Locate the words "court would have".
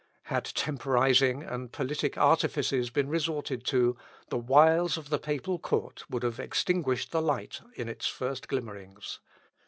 5.59-6.39